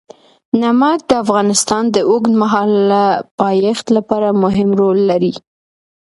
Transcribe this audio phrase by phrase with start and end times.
[0.61, 3.03] نمک د افغانستان د اوږدمهاله
[3.39, 5.33] پایښت لپاره مهم رول لري.